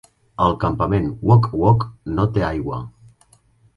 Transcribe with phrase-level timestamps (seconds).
[0.45, 2.81] El campament Wog Wog no té aigua.